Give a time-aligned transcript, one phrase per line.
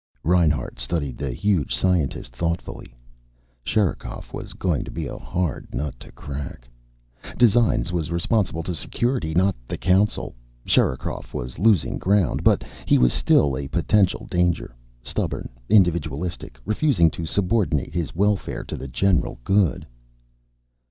[0.23, 2.95] Reinhart studied the huge scientist thoughtfully.
[3.63, 6.67] Sherikov was going to be a hard nut to crack.
[7.37, 10.33] Designs was responsible to Security, not the Council.
[10.65, 14.73] Sherikov was losing ground but he was still a potential danger.
[15.03, 19.85] Stubborn, individualistic, refusing to subordinate his welfare to the general good.